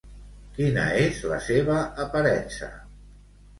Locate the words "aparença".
2.07-2.73